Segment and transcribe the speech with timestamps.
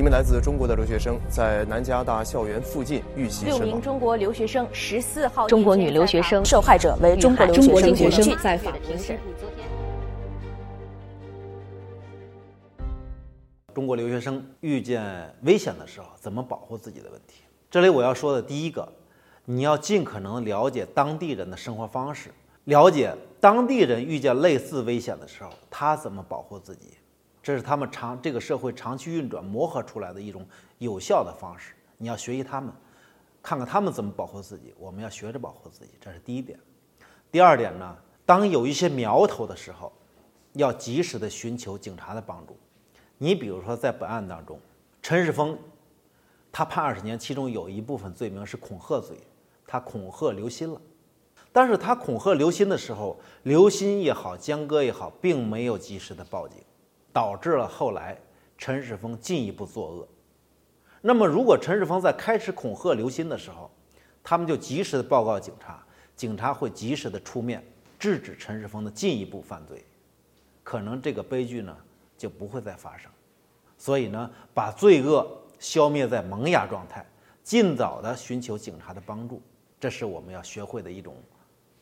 [0.00, 3.74] 一名来自中国的留学生在南加大校园附近遇袭六身亡。
[3.74, 9.18] 名中国留学生十四号中国女留学生受害者为中国留学生学生在法庭审。
[13.74, 15.04] 中国留学生遇见
[15.42, 17.42] 危险的时候怎么保护自己的问题。
[17.70, 18.90] 这里我要说的第一个，
[19.44, 22.30] 你要尽可能了解当地人的生活方式，
[22.64, 26.94] 了解当地人遇见类似危险的时候他怎么保护自己，
[27.42, 30.46] 这是他们长这个社会长期运转磨合出来的一种
[30.78, 31.74] 有效的方式。
[31.96, 32.72] 你要学习他们，
[33.42, 36.58] 看看他们怎么保护自己，我们要学着保护自己，这是第一点。
[37.30, 39.92] 第二点呢，当有一些苗头的时候，
[40.54, 42.56] 要及时的寻求警察的帮助。
[43.18, 44.58] 你比如说，在本案当中，
[45.02, 45.58] 陈世峰，
[46.50, 49.16] 他判二十年，其中有一部分罪名是恐吓罪，
[49.66, 50.80] 他恐吓刘鑫了。
[51.52, 56.58] 但是他恐吓刘鑫的时候，刘鑫也好，江歌也好，并没有及时的报警，
[57.12, 58.18] 导致了后来
[58.58, 60.08] 陈世峰进一步作恶。
[61.00, 63.70] 那么，如果陈世峰在开始恐吓刘鑫的时候，
[64.22, 65.82] 他们就及时的报告警察，
[66.14, 67.64] 警察会及时的出面
[67.98, 69.82] 制止陈世峰的进一步犯罪，
[70.62, 71.74] 可能这个悲剧呢
[72.18, 73.10] 就不会再发生。
[73.78, 75.26] 所以呢，把罪恶
[75.58, 77.02] 消灭在萌芽状态，
[77.42, 79.40] 尽早的寻求警察的帮助，
[79.80, 81.16] 这是我们要学会的一种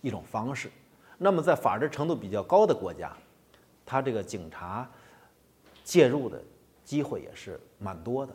[0.00, 0.68] 一种方式。
[1.16, 3.16] 那么，在法治程度比较高的国家，
[3.86, 4.90] 他这个警察
[5.84, 6.42] 介入的
[6.82, 8.34] 机会也是蛮多的，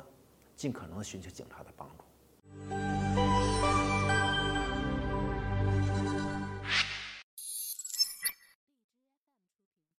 [0.55, 2.03] 尽可能寻求警察的帮助。